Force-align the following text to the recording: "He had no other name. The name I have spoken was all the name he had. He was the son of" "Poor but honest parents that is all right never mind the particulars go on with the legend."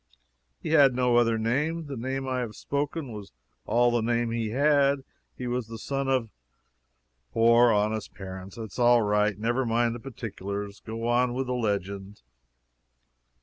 "He 0.63 0.69
had 0.69 0.95
no 0.95 1.17
other 1.17 1.37
name. 1.37 1.85
The 1.85 1.95
name 1.95 2.27
I 2.27 2.39
have 2.39 2.55
spoken 2.55 3.11
was 3.11 3.31
all 3.67 3.91
the 3.91 4.01
name 4.01 4.31
he 4.31 4.49
had. 4.49 5.03
He 5.37 5.45
was 5.45 5.67
the 5.67 5.77
son 5.77 6.07
of" 6.07 6.31
"Poor 7.33 7.69
but 7.69 7.75
honest 7.75 8.15
parents 8.15 8.55
that 8.55 8.63
is 8.71 8.79
all 8.79 9.03
right 9.03 9.37
never 9.37 9.63
mind 9.63 9.93
the 9.93 9.99
particulars 9.99 10.79
go 10.79 11.07
on 11.07 11.35
with 11.35 11.45
the 11.45 11.53
legend." 11.53 12.23